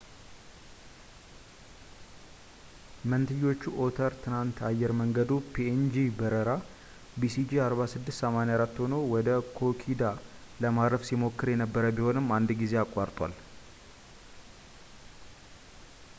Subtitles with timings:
[3.11, 6.53] መንትዮቹ ኦተር ትናንት አየር መንገዱ ፒኤንጂ በረራ
[7.33, 9.29] ሲጂ4684 ሆኖ ወደ
[9.59, 10.01] ኪኮዳ
[10.65, 13.35] ለማረፍ ሲሞክር የነበረ ቢሆንም አንድ ጊዜ አቋርጧል